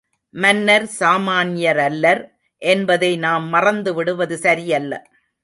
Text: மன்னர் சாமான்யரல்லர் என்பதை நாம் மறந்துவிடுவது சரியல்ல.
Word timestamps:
மன்னர் 0.33 0.85
சாமான்யரல்லர் 0.99 2.21
என்பதை 2.61 3.11
நாம் 3.17 3.53
மறந்துவிடுவது 3.53 4.33
சரியல்ல. 4.33 4.93